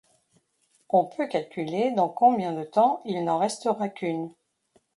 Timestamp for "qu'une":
3.87-4.33